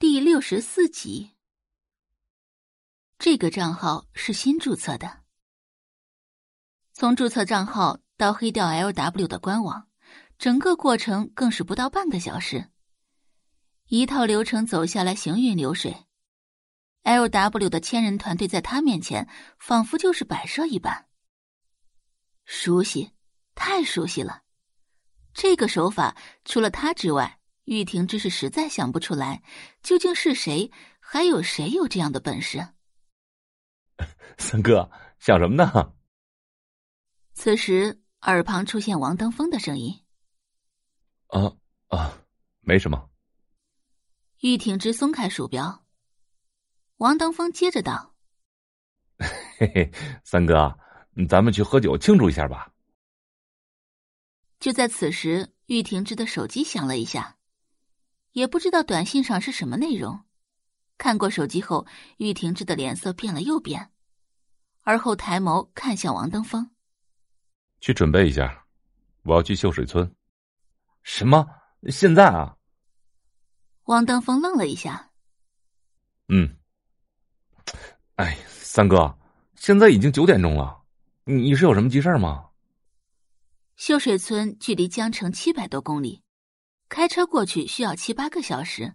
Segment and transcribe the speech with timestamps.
[0.00, 1.32] 第六十四集。
[3.18, 5.24] 这个账号是新注册的，
[6.94, 9.90] 从注册账号到黑掉 LW 的官网，
[10.38, 12.70] 整个过程更是不到半个小时。
[13.88, 16.06] 一套流程走下来，行云流水。
[17.02, 19.28] LW 的千人团队在他面前，
[19.58, 21.10] 仿佛就是摆设一般。
[22.46, 23.12] 熟悉，
[23.54, 24.44] 太熟悉了。
[25.34, 27.39] 这个手法，除了他之外。
[27.70, 29.44] 玉婷之是实在想不出来，
[29.80, 32.58] 究竟是谁，还有谁有这样的本事？
[34.38, 35.94] 三哥想什么呢？
[37.32, 40.02] 此时耳旁出现王登峰的声音
[41.30, 41.54] ：“啊
[41.96, 42.12] 啊，
[42.58, 43.08] 没什么。”
[44.42, 45.86] 玉婷之松开鼠标，
[46.96, 48.16] 王登峰接着道
[49.58, 49.92] ：“嘿嘿，
[50.24, 50.76] 三哥，
[51.28, 52.72] 咱们去喝酒庆祝一下吧。”
[54.58, 57.36] 就在此时，玉婷之的手机响了一下。
[58.32, 60.20] 也不知道短信上是什么内容。
[60.98, 61.86] 看过手机后，
[62.18, 63.90] 玉婷芝的脸色变了又变，
[64.82, 66.70] 而后抬眸看向王登峰
[67.80, 68.66] ：“去准备一下，
[69.22, 70.14] 我要去秀水村。
[71.02, 71.46] ”“什么？
[71.88, 72.56] 现在啊？”
[73.84, 75.10] 王登峰愣了一下。
[76.28, 76.56] “嗯。
[78.16, 79.18] ”“哎，三哥，
[79.56, 80.82] 现在已经九点钟了，
[81.24, 82.50] 你是有什么急事吗？”
[83.76, 86.22] 秀水村距离江城七百多公里。
[86.90, 88.94] 开车过去需要七八个小时，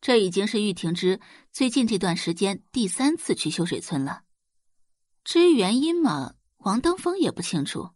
[0.00, 1.20] 这已经是玉婷之
[1.52, 4.24] 最近这段时间第三次去秀水村了。
[5.22, 7.90] 至于原因嘛，王登峰也不清楚。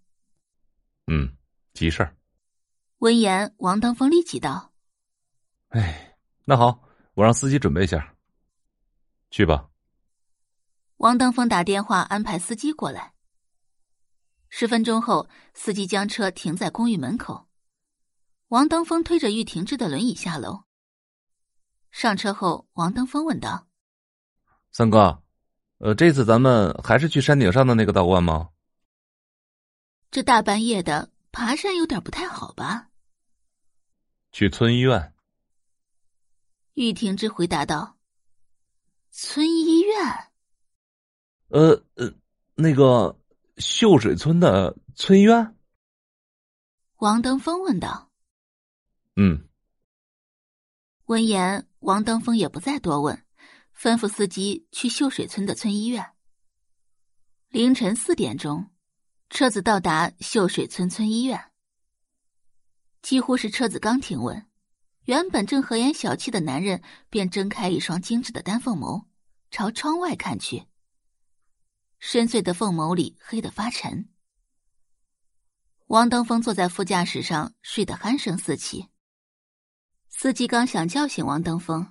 [1.08, 1.36] 嗯，
[1.72, 2.16] 急事儿。
[2.98, 4.72] 闻言，王登峰立即道
[5.70, 6.80] ：“哎，那好，
[7.14, 8.14] 我让司机准备一下，
[9.32, 9.68] 去吧。”
[10.98, 13.12] 王登峰打电话安排司机过来。
[14.50, 17.48] 十分钟后，司机将车停在公寓门口。
[18.54, 20.62] 王登峰推着玉婷芝的轮椅下楼。
[21.90, 23.66] 上车后，王登峰问道
[24.70, 25.24] ：“三哥，
[25.78, 28.50] 呃，这次咱们还是去山顶上的那个道观吗？”
[30.12, 32.90] 这大半夜的爬山有点不太好吧？
[34.30, 35.12] 去村医院。
[36.74, 37.96] 玉婷芝回答道
[39.10, 40.30] ：“村医院？
[41.48, 42.14] 呃呃，
[42.54, 43.18] 那个
[43.56, 45.56] 秀水村的村医院？”
[46.98, 48.12] 王登峰问道。
[49.16, 49.48] 嗯。
[51.06, 53.24] 闻言，王登峰也不再多问，
[53.76, 56.12] 吩咐司机去秀水村的村医院。
[57.48, 58.70] 凌晨四点钟，
[59.30, 61.52] 车子到达秀水村村医院。
[63.02, 64.46] 几乎是车子刚停稳，
[65.04, 69.04] 原本正和颜小气的男人便睁开一双精致的丹凤眸，
[69.50, 70.66] 朝窗外看去。
[71.98, 74.08] 深邃的凤眸里黑得发沉。
[75.88, 78.88] 王登峰坐在副驾驶上，睡得鼾声四起。
[80.24, 81.86] 司机刚想叫醒王登峰，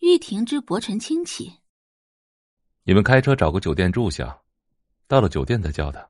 [0.00, 1.60] 玉婷之薄唇轻启
[2.84, 4.42] ：“你们开车找个酒店住下，
[5.06, 6.06] 到了酒店再叫他。”“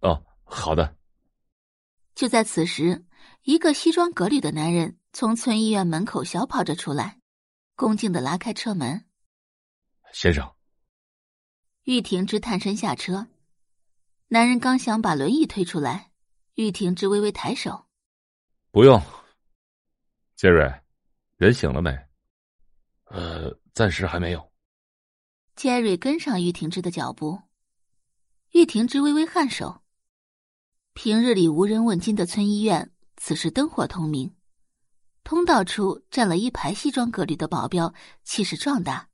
[0.00, 0.96] 哦，好的。”
[2.16, 3.04] 就在此时，
[3.42, 7.20] 一个西装革履的男人从村医院门口小跑着出来，
[7.74, 9.04] 恭敬的拉开车门
[10.14, 10.50] ：“先生。”
[11.84, 13.26] 玉婷之探身下车，
[14.28, 16.10] 男人刚想把轮椅推出来，
[16.54, 17.84] 玉婷之微微抬手
[18.72, 18.98] ：“不用。”
[20.36, 20.70] 杰瑞，
[21.36, 21.90] 人醒了没？
[23.04, 24.52] 呃，暂时还没有。
[25.54, 27.40] 杰瑞跟上玉婷之的脚步，
[28.52, 29.82] 玉婷之微微颔首。
[30.94, 34.34] 平日里无人问津的村医院，此时灯火通明，
[35.24, 37.92] 通道处站了一排西装革履的保镖，
[38.24, 39.10] 气势壮大。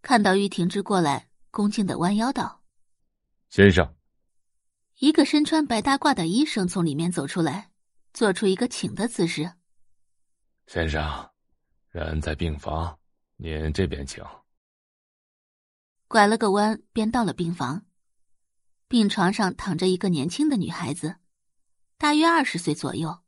[0.00, 2.62] 看到玉婷之过来，恭敬的弯腰道
[3.50, 3.94] ：“先生。”
[5.00, 7.70] 一个身穿白大褂的医生从里面走出来，
[8.14, 9.52] 做出一个请的姿势。
[10.66, 11.30] 先生，
[11.90, 12.98] 人在病房，
[13.36, 14.24] 您这边请。
[16.08, 17.84] 拐了个弯，便到了病房。
[18.88, 21.16] 病床上躺着一个年轻的女孩子，
[21.98, 23.22] 大约二十岁左右。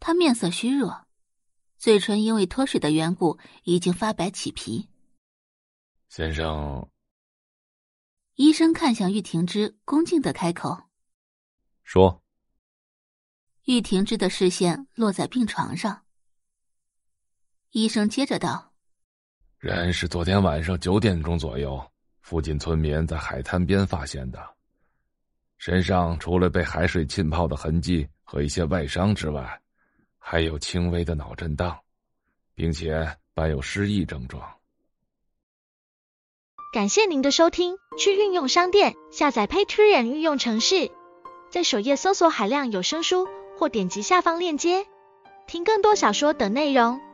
[0.00, 1.06] 她面色虚弱，
[1.76, 4.88] 嘴唇因为脱水的缘故已经发白起皮。
[6.08, 6.90] 先生，
[8.34, 10.88] 医生看向玉婷之，恭敬的开口
[11.84, 12.22] ：“说。”
[13.68, 16.00] 玉婷之的视线落在病床上。
[17.70, 18.72] 医生接着道
[19.60, 21.78] ：“人是昨天晚上九点钟左右，
[22.22, 24.42] 附近村民在海滩边发现的，
[25.58, 29.60] 身上除了被海水浸泡的痕迹和一些外伤之外，
[30.18, 31.78] 还有轻微的脑震荡，
[32.54, 34.42] 并且伴有失忆症状。”
[36.72, 40.90] 感谢您的收听，去运用商店下载 Patreon 运用城市，
[41.50, 43.28] 在首页搜索海量有声书，
[43.58, 44.86] 或点击下方链接
[45.48, 47.07] 听更多小说等内容。